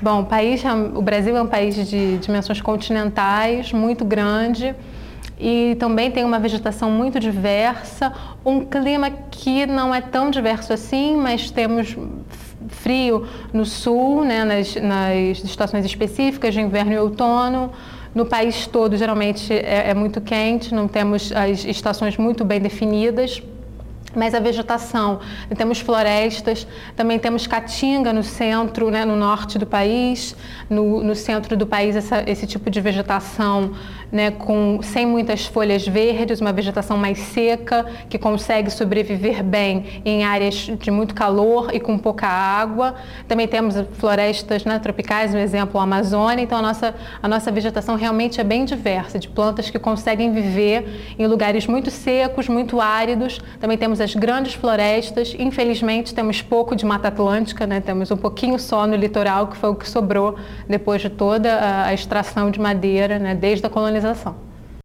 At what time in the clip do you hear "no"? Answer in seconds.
13.52-13.64, 18.14-18.24, 28.12-28.22, 29.04-29.14, 30.68-31.04, 31.04-31.14, 45.32-45.40, 58.86-58.94